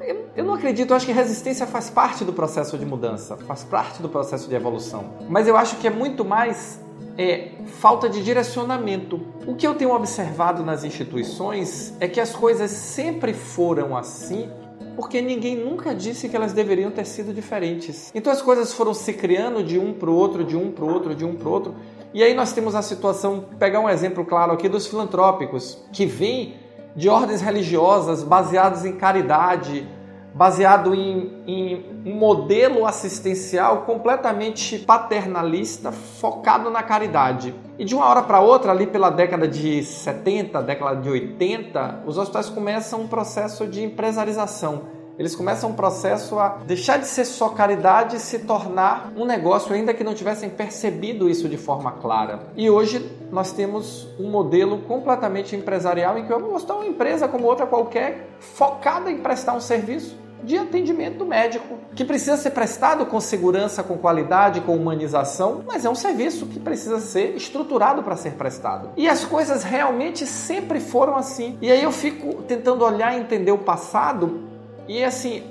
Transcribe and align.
Eu, 0.00 0.24
eu 0.34 0.42
não 0.42 0.54
acredito, 0.54 0.88
eu 0.88 0.96
acho 0.96 1.04
que 1.04 1.12
resistência 1.12 1.66
faz 1.66 1.90
parte 1.90 2.24
do 2.24 2.32
processo 2.32 2.78
de 2.78 2.86
mudança, 2.86 3.36
faz 3.36 3.62
parte 3.62 4.00
do 4.00 4.08
processo 4.08 4.48
de 4.48 4.54
evolução. 4.54 5.04
Mas 5.28 5.46
eu 5.46 5.54
acho 5.54 5.76
que 5.76 5.86
é 5.86 5.90
muito 5.90 6.24
mais 6.24 6.80
é, 7.18 7.50
falta 7.66 8.08
de 8.08 8.24
direcionamento. 8.24 9.20
O 9.46 9.54
que 9.54 9.66
eu 9.66 9.74
tenho 9.74 9.92
observado 9.92 10.64
nas 10.64 10.82
instituições 10.82 11.92
é 12.00 12.08
que 12.08 12.22
as 12.22 12.34
coisas 12.34 12.70
sempre 12.70 13.34
foram 13.34 13.94
assim 13.94 14.48
porque 14.96 15.20
ninguém 15.20 15.54
nunca 15.54 15.94
disse 15.94 16.28
que 16.28 16.34
elas 16.34 16.52
deveriam 16.52 16.90
ter 16.90 17.04
sido 17.04 17.32
diferentes. 17.32 18.10
Então 18.14 18.32
as 18.32 18.40
coisas 18.40 18.72
foram 18.72 18.94
se 18.94 19.12
criando 19.12 19.62
de 19.62 19.78
um 19.78 19.92
para 19.92 20.10
o 20.10 20.14
outro, 20.14 20.42
de 20.42 20.56
um 20.56 20.72
para 20.72 20.84
o 20.84 20.92
outro, 20.92 21.14
de 21.14 21.24
um 21.24 21.36
para 21.36 21.48
o 21.48 21.52
outro. 21.52 21.74
E 22.14 22.22
aí 22.22 22.32
nós 22.32 22.52
temos 22.52 22.74
a 22.74 22.80
situação, 22.80 23.44
pegar 23.58 23.80
um 23.80 23.88
exemplo 23.88 24.24
claro 24.24 24.52
aqui 24.52 24.68
dos 24.68 24.86
filantrópicos, 24.86 25.84
que 25.92 26.06
vêm 26.06 26.56
de 26.96 27.10
ordens 27.10 27.42
religiosas 27.42 28.22
baseadas 28.22 28.86
em 28.86 28.92
caridade, 28.92 29.86
baseado 30.34 30.94
em, 30.94 31.42
em, 31.46 31.84
um 32.06 32.14
modelo 32.14 32.86
assistencial 32.86 33.82
completamente 33.82 34.78
paternalista, 34.78 35.92
focado 35.92 36.70
na 36.70 36.82
caridade. 36.82 37.54
E 37.78 37.84
de 37.84 37.94
uma 37.94 38.08
hora 38.08 38.22
para 38.22 38.40
outra, 38.40 38.72
ali 38.72 38.86
pela 38.86 39.10
década 39.10 39.46
de 39.46 39.84
70, 39.84 40.62
década 40.62 40.96
de 40.96 41.10
80, 41.10 42.04
os 42.06 42.16
hospitais 42.16 42.48
começam 42.48 43.02
um 43.02 43.06
processo 43.06 43.66
de 43.66 43.84
empresarização. 43.84 44.96
Eles 45.18 45.34
começam 45.34 45.70
um 45.70 45.74
processo 45.74 46.38
a 46.38 46.58
deixar 46.66 46.98
de 46.98 47.06
ser 47.06 47.24
só 47.24 47.50
caridade 47.50 48.16
e 48.16 48.18
se 48.18 48.40
tornar 48.40 49.12
um 49.16 49.24
negócio, 49.24 49.74
ainda 49.74 49.92
que 49.92 50.04
não 50.04 50.14
tivessem 50.14 50.48
percebido 50.48 51.28
isso 51.28 51.48
de 51.48 51.56
forma 51.56 51.92
clara. 51.92 52.48
E 52.54 52.68
hoje 52.68 53.10
nós 53.30 53.52
temos 53.52 54.08
um 54.18 54.30
modelo 54.30 54.78
completamente 54.82 55.54
empresarial 55.54 56.18
em 56.18 56.26
que 56.26 56.32
eu 56.32 56.40
vou 56.40 56.52
mostrar 56.52 56.76
uma 56.76 56.86
empresa 56.86 57.28
como 57.28 57.46
outra 57.46 57.66
qualquer, 57.66 58.30
focada 58.40 59.10
em 59.10 59.18
prestar 59.18 59.54
um 59.54 59.60
serviço 59.60 60.16
de 60.42 60.56
atendimento 60.56 61.24
médico, 61.24 61.78
que 61.94 62.04
precisa 62.04 62.36
ser 62.36 62.50
prestado 62.50 63.06
com 63.06 63.20
segurança, 63.20 63.82
com 63.82 63.96
qualidade, 63.96 64.60
com 64.60 64.76
humanização, 64.76 65.62
mas 65.66 65.84
é 65.84 65.90
um 65.90 65.94
serviço 65.94 66.46
que 66.46 66.60
precisa 66.60 67.00
ser 67.00 67.34
estruturado 67.36 68.02
para 68.02 68.16
ser 68.16 68.32
prestado. 68.32 68.90
E 68.96 69.08
as 69.08 69.24
coisas 69.24 69.64
realmente 69.64 70.26
sempre 70.26 70.80
foram 70.80 71.16
assim. 71.16 71.58
E 71.60 71.70
aí 71.70 71.82
eu 71.82 71.92
fico 71.92 72.42
tentando 72.42 72.84
olhar 72.84 73.16
e 73.16 73.20
entender 73.20 73.52
o 73.52 73.58
passado 73.58 74.46
e 74.88 75.02
assim, 75.02 75.42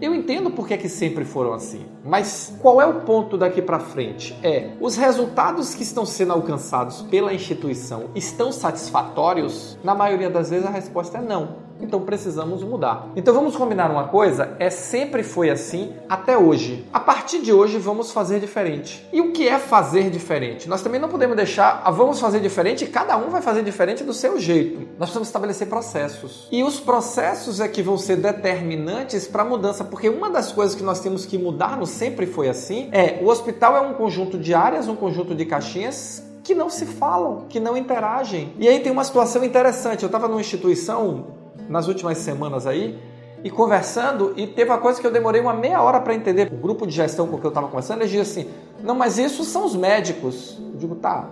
eu 0.00 0.14
entendo 0.14 0.50
porque 0.50 0.74
é 0.74 0.76
que 0.76 0.88
sempre 0.88 1.24
foram 1.24 1.52
assim, 1.52 1.84
mas 2.02 2.54
qual 2.60 2.80
é 2.80 2.86
o 2.86 3.00
ponto 3.00 3.36
daqui 3.36 3.60
para 3.60 3.78
frente? 3.78 4.38
É, 4.42 4.70
os 4.80 4.96
resultados 4.96 5.74
que 5.74 5.82
estão 5.82 6.06
sendo 6.06 6.32
alcançados 6.32 7.02
pela 7.02 7.32
instituição 7.32 8.10
estão 8.14 8.50
satisfatórios? 8.50 9.78
Na 9.84 9.94
maioria 9.94 10.30
das 10.30 10.50
vezes 10.50 10.66
a 10.66 10.70
resposta 10.70 11.18
é 11.18 11.20
não 11.20 11.64
então 11.80 12.00
precisamos 12.00 12.62
mudar. 12.62 13.08
Então 13.16 13.34
vamos 13.34 13.56
combinar 13.56 13.90
uma 13.90 14.08
coisa? 14.08 14.56
É 14.58 14.70
sempre 14.70 15.22
foi 15.22 15.50
assim 15.50 15.92
até 16.08 16.36
hoje. 16.36 16.86
A 16.92 17.00
partir 17.00 17.40
de 17.40 17.52
hoje 17.52 17.78
vamos 17.78 18.12
fazer 18.12 18.40
diferente. 18.40 19.06
E 19.12 19.20
o 19.20 19.32
que 19.32 19.48
é 19.48 19.58
fazer 19.58 20.10
diferente? 20.10 20.68
Nós 20.68 20.82
também 20.82 21.00
não 21.00 21.08
podemos 21.08 21.36
deixar 21.36 21.82
a 21.84 21.90
vamos 21.90 22.20
fazer 22.20 22.40
diferente 22.40 22.86
cada 22.86 23.16
um 23.16 23.28
vai 23.28 23.42
fazer 23.42 23.62
diferente 23.62 24.04
do 24.04 24.12
seu 24.12 24.38
jeito. 24.38 24.80
Nós 24.98 25.08
precisamos 25.08 25.28
estabelecer 25.28 25.68
processos. 25.68 26.48
E 26.50 26.62
os 26.62 26.78
processos 26.78 27.60
é 27.60 27.68
que 27.68 27.82
vão 27.82 27.98
ser 27.98 28.16
determinantes 28.16 29.26
para 29.26 29.42
a 29.42 29.44
mudança, 29.44 29.84
porque 29.84 30.08
uma 30.08 30.30
das 30.30 30.52
coisas 30.52 30.74
que 30.74 30.82
nós 30.82 31.00
temos 31.00 31.26
que 31.26 31.36
mudar 31.36 31.76
no 31.76 31.86
sempre 31.86 32.26
foi 32.26 32.48
assim 32.48 32.88
é 32.92 33.18
o 33.22 33.28
hospital 33.28 33.76
é 33.76 33.80
um 33.80 33.94
conjunto 33.94 34.38
de 34.38 34.54
áreas, 34.54 34.88
um 34.88 34.96
conjunto 34.96 35.34
de 35.34 35.44
caixinhas 35.44 36.22
que 36.42 36.54
não 36.54 36.68
se 36.68 36.84
falam, 36.84 37.46
que 37.48 37.58
não 37.58 37.76
interagem. 37.76 38.52
E 38.58 38.68
aí 38.68 38.80
tem 38.80 38.92
uma 38.92 39.02
situação 39.02 39.42
interessante. 39.42 40.02
Eu 40.02 40.08
estava 40.08 40.28
numa 40.28 40.40
instituição 40.40 41.43
nas 41.68 41.88
últimas 41.88 42.18
semanas 42.18 42.66
aí 42.66 42.98
e 43.42 43.50
conversando 43.50 44.32
e 44.36 44.46
teve 44.46 44.70
uma 44.70 44.78
coisa 44.78 44.98
que 44.98 45.06
eu 45.06 45.10
demorei 45.10 45.40
uma 45.40 45.52
meia 45.52 45.82
hora 45.82 46.00
para 46.00 46.14
entender. 46.14 46.50
O 46.50 46.56
grupo 46.56 46.86
de 46.86 46.94
gestão 46.94 47.26
com 47.26 47.38
que 47.38 47.44
eu 47.44 47.50
estava 47.50 47.68
conversando, 47.68 48.00
eles 48.00 48.10
diziam 48.10 48.22
assim: 48.22 48.50
não, 48.82 48.94
mas 48.94 49.18
isso 49.18 49.44
são 49.44 49.66
os 49.66 49.76
médicos. 49.76 50.58
Eu 50.58 50.78
digo, 50.78 50.94
tá. 50.94 51.28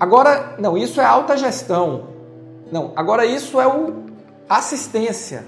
Agora, 0.00 0.56
não, 0.58 0.76
isso 0.76 1.00
é 1.00 1.04
alta 1.04 1.36
gestão. 1.36 2.08
Não, 2.70 2.92
agora 2.96 3.24
isso 3.24 3.60
é 3.60 3.66
o 3.66 4.04
assistência. 4.48 5.44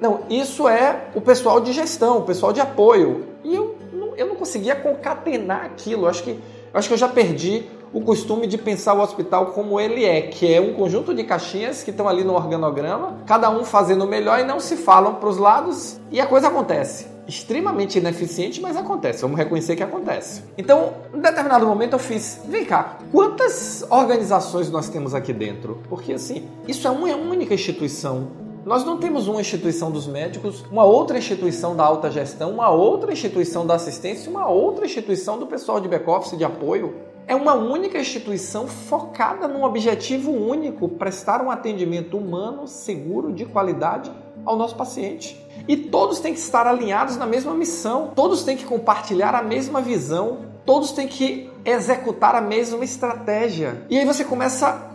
Não, 0.00 0.20
isso 0.28 0.68
é 0.68 1.08
o 1.14 1.20
pessoal 1.20 1.60
de 1.60 1.72
gestão, 1.72 2.18
o 2.18 2.22
pessoal 2.22 2.52
de 2.52 2.60
apoio. 2.60 3.26
E 3.44 3.54
eu, 3.54 3.76
eu 4.16 4.26
não 4.26 4.34
conseguia 4.34 4.74
concatenar 4.74 5.64
aquilo. 5.64 6.04
Eu 6.04 6.08
acho 6.08 6.24
que, 6.24 6.30
eu 6.30 6.78
acho 6.78 6.88
que 6.88 6.94
eu 6.94 6.98
já 6.98 7.08
perdi 7.08 7.68
o 7.92 8.00
costume 8.00 8.46
de 8.46 8.56
pensar 8.56 8.94
o 8.94 9.00
hospital 9.00 9.46
como 9.46 9.80
ele 9.80 10.04
é, 10.04 10.22
que 10.22 10.52
é 10.52 10.60
um 10.60 10.74
conjunto 10.74 11.14
de 11.14 11.24
caixinhas 11.24 11.82
que 11.82 11.90
estão 11.90 12.08
ali 12.08 12.22
no 12.22 12.34
organograma, 12.34 13.18
cada 13.26 13.50
um 13.50 13.64
fazendo 13.64 14.04
o 14.04 14.08
melhor 14.08 14.38
e 14.38 14.44
não 14.44 14.60
se 14.60 14.76
falam 14.76 15.14
para 15.14 15.28
os 15.28 15.38
lados 15.38 16.00
e 16.10 16.20
a 16.20 16.26
coisa 16.26 16.48
acontece. 16.48 17.08
Extremamente 17.26 17.98
ineficiente, 17.98 18.60
mas 18.60 18.76
acontece. 18.76 19.22
Vamos 19.22 19.38
reconhecer 19.38 19.76
que 19.76 19.82
acontece. 19.82 20.42
Então, 20.58 20.94
em 21.14 21.20
determinado 21.20 21.66
momento 21.66 21.92
eu 21.92 21.98
fiz, 21.98 22.40
vem 22.46 22.64
cá, 22.64 22.98
quantas 23.12 23.84
organizações 23.88 24.70
nós 24.70 24.88
temos 24.88 25.14
aqui 25.14 25.32
dentro? 25.32 25.80
Porque 25.88 26.12
assim, 26.12 26.48
isso 26.66 26.86
é 26.86 26.90
uma 26.90 27.08
única 27.14 27.54
instituição 27.54 28.28
nós 28.64 28.84
não 28.84 28.98
temos 28.98 29.26
uma 29.26 29.40
instituição 29.40 29.90
dos 29.90 30.06
médicos, 30.06 30.64
uma 30.70 30.84
outra 30.84 31.18
instituição 31.18 31.74
da 31.74 31.84
alta 31.84 32.10
gestão, 32.10 32.52
uma 32.52 32.68
outra 32.70 33.12
instituição 33.12 33.66
da 33.66 33.74
assistência, 33.74 34.30
uma 34.30 34.48
outra 34.48 34.84
instituição 34.84 35.38
do 35.38 35.46
pessoal 35.46 35.80
de 35.80 35.88
back-office 35.88 36.36
de 36.36 36.44
apoio 36.44 36.94
é 37.26 37.34
uma 37.34 37.54
única 37.54 37.96
instituição 37.96 38.66
focada 38.66 39.46
num 39.46 39.62
objetivo 39.62 40.32
único: 40.32 40.88
prestar 40.88 41.40
um 41.40 41.50
atendimento 41.50 42.18
humano, 42.18 42.66
seguro, 42.66 43.32
de 43.32 43.46
qualidade 43.46 44.10
ao 44.44 44.56
nosso 44.56 44.74
paciente. 44.74 45.40
E 45.68 45.76
todos 45.76 46.18
têm 46.18 46.32
que 46.32 46.40
estar 46.40 46.66
alinhados 46.66 47.16
na 47.16 47.26
mesma 47.26 47.54
missão, 47.54 48.10
todos 48.16 48.42
têm 48.42 48.56
que 48.56 48.64
compartilhar 48.64 49.34
a 49.34 49.42
mesma 49.42 49.80
visão, 49.80 50.38
todos 50.66 50.90
têm 50.90 51.06
que 51.06 51.48
executar 51.64 52.34
a 52.34 52.40
mesma 52.40 52.84
estratégia. 52.84 53.84
E 53.88 53.96
aí 53.96 54.04
você 54.04 54.24
começa 54.24 54.89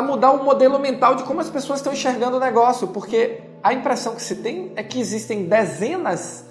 a 0.00 0.02
mudar 0.02 0.32
o 0.32 0.42
modelo 0.42 0.78
mental 0.78 1.14
de 1.14 1.22
como 1.22 1.40
as 1.40 1.48
pessoas 1.48 1.78
estão 1.78 1.92
enxergando 1.92 2.36
o 2.36 2.40
negócio, 2.40 2.88
porque 2.88 3.42
a 3.62 3.72
impressão 3.72 4.14
que 4.14 4.22
se 4.22 4.36
tem 4.36 4.72
é 4.74 4.82
que 4.82 4.98
existem 4.98 5.44
dezenas 5.44 6.44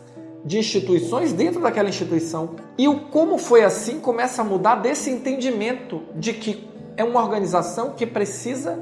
de 0.45 0.57
instituições 0.57 1.33
dentro 1.33 1.59
daquela 1.59 1.89
instituição. 1.89 2.55
E 2.77 2.87
o 2.87 3.01
como 3.07 3.37
foi 3.37 3.63
assim 3.63 3.99
começa 3.99 4.41
a 4.41 4.45
mudar 4.45 4.75
desse 4.75 5.09
entendimento 5.09 6.01
de 6.15 6.33
que 6.33 6.69
é 6.95 7.03
uma 7.03 7.21
organização 7.21 7.91
que 7.91 8.05
precisa 8.05 8.79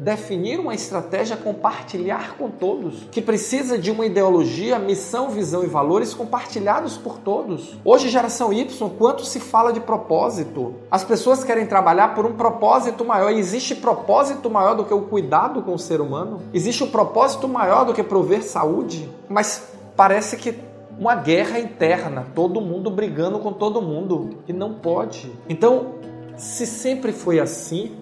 definir 0.00 0.58
uma 0.58 0.74
estratégia, 0.74 1.36
compartilhar 1.36 2.36
com 2.36 2.50
todos, 2.50 3.06
que 3.10 3.22
precisa 3.22 3.78
de 3.78 3.90
uma 3.90 4.06
ideologia, 4.06 4.78
missão, 4.78 5.30
visão 5.30 5.64
e 5.64 5.66
valores 5.66 6.12
compartilhados 6.12 6.96
por 6.96 7.18
todos. 7.18 7.76
Hoje, 7.84 8.08
geração 8.08 8.52
Y, 8.52 8.90
quanto 8.98 9.24
se 9.24 9.40
fala 9.40 9.72
de 9.72 9.80
propósito? 9.80 10.74
As 10.90 11.04
pessoas 11.04 11.44
querem 11.44 11.66
trabalhar 11.66 12.14
por 12.14 12.26
um 12.26 12.34
propósito 12.34 13.04
maior. 13.04 13.32
E 13.32 13.38
existe 13.38 13.74
propósito 13.74 14.50
maior 14.50 14.74
do 14.74 14.84
que 14.84 14.94
o 14.94 15.02
cuidado 15.02 15.62
com 15.62 15.74
o 15.74 15.78
ser 15.78 16.00
humano? 16.00 16.42
Existe 16.52 16.82
um 16.84 16.90
propósito 16.90 17.48
maior 17.48 17.84
do 17.84 17.94
que 17.94 18.02
prover 18.02 18.42
saúde? 18.42 19.08
Mas 19.28 19.68
parece 19.96 20.36
que 20.36 20.54
uma 20.98 21.14
guerra 21.16 21.58
interna, 21.58 22.26
todo 22.34 22.60
mundo 22.60 22.90
brigando 22.90 23.38
com 23.38 23.52
todo 23.52 23.82
mundo, 23.82 24.38
e 24.46 24.52
não 24.52 24.74
pode. 24.74 25.30
Então, 25.48 25.94
se 26.36 26.66
sempre 26.66 27.12
foi 27.12 27.40
assim, 27.40 27.96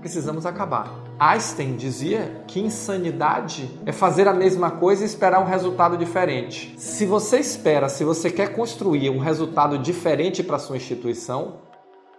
precisamos 0.00 0.46
acabar. 0.46 1.05
Einstein 1.18 1.76
dizia 1.76 2.44
que 2.46 2.60
insanidade 2.60 3.70
é 3.86 3.92
fazer 3.92 4.28
a 4.28 4.34
mesma 4.34 4.70
coisa 4.70 5.02
e 5.02 5.06
esperar 5.06 5.40
um 5.40 5.46
resultado 5.46 5.96
diferente. 5.96 6.74
Se 6.78 7.06
você 7.06 7.38
espera, 7.38 7.88
se 7.88 8.04
você 8.04 8.30
quer 8.30 8.54
construir 8.54 9.08
um 9.08 9.18
resultado 9.18 9.78
diferente 9.78 10.42
para 10.42 10.58
sua 10.58 10.76
instituição, 10.76 11.60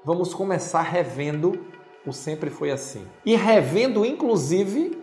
vamos 0.03 0.33
começar 0.33 0.81
revendo 0.81 1.65
o 2.05 2.11
sempre 2.11 2.49
foi 2.49 2.71
assim. 2.71 3.05
E 3.23 3.35
revendo 3.35 4.03
inclusive 4.03 4.97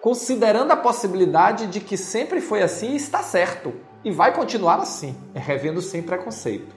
considerando 0.00 0.72
a 0.72 0.76
possibilidade 0.76 1.68
de 1.68 1.80
que 1.80 1.96
sempre 1.96 2.40
foi 2.40 2.60
assim 2.62 2.92
e 2.92 2.96
está 2.96 3.22
certo 3.22 3.72
e 4.04 4.10
vai 4.10 4.34
continuar 4.34 4.80
assim, 4.80 5.14
é 5.32 5.38
revendo 5.38 5.80
sem 5.80 6.02
preconceito. 6.02 6.74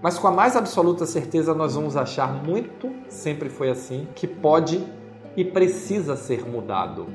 Mas 0.00 0.18
com 0.18 0.28
a 0.28 0.30
mais 0.30 0.54
absoluta 0.54 1.04
certeza 1.04 1.54
nós 1.54 1.74
vamos 1.74 1.96
achar 1.96 2.32
muito 2.44 2.92
sempre 3.08 3.48
foi 3.48 3.70
assim 3.70 4.06
que 4.14 4.26
pode 4.26 4.86
e 5.38 5.44
precisa 5.44 6.16
ser 6.16 6.44
mudado. 6.44 7.06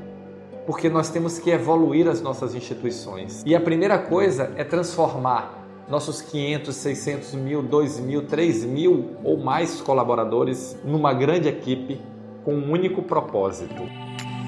Porque 0.65 0.87
nós 0.87 1.09
temos 1.09 1.39
que 1.39 1.49
evoluir 1.49 2.07
as 2.07 2.21
nossas 2.21 2.55
instituições. 2.55 3.43
E 3.45 3.53
a 3.53 3.59
primeira 3.59 3.99
coisa 3.99 4.49
é 4.55 4.63
transformar 4.63 5.61
nossos 5.89 6.21
500, 6.21 6.73
600 6.73 7.33
mil, 7.33 7.61
2 7.61 7.99
mil, 7.99 8.25
3 8.25 8.63
mil 8.63 9.17
ou 9.25 9.37
mais 9.37 9.81
colaboradores 9.81 10.77
numa 10.85 11.13
grande 11.13 11.49
equipe 11.49 11.99
com 12.45 12.53
um 12.53 12.71
único 12.71 13.03
propósito. 13.03 13.83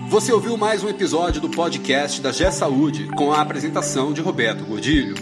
Você 0.07 0.31
ouviu 0.31 0.56
mais 0.56 0.81
um 0.81 0.88
episódio 0.88 1.42
do 1.42 1.50
podcast 1.50 2.22
da 2.22 2.31
G 2.31 2.50
Saúde 2.54 3.10
com 3.18 3.33
a 3.33 3.42
apresentação 3.42 4.13
de 4.13 4.22
Roberto 4.22 4.63
Godilho. 4.63 5.16